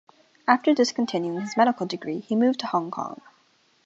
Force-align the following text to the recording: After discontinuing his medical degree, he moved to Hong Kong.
After 0.47 0.73
discontinuing 0.73 1.41
his 1.41 1.55
medical 1.55 1.85
degree, 1.85 2.21
he 2.21 2.35
moved 2.35 2.61
to 2.61 2.65
Hong 2.65 2.89
Kong. 2.89 3.21